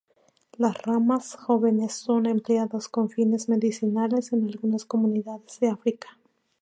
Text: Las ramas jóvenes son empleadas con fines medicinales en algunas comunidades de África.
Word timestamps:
Las 0.57 0.81
ramas 0.81 1.35
jóvenes 1.35 1.93
son 1.93 2.25
empleadas 2.25 2.87
con 2.87 3.11
fines 3.11 3.49
medicinales 3.49 4.33
en 4.33 4.47
algunas 4.47 4.83
comunidades 4.83 5.59
de 5.59 5.69
África. 5.69 6.17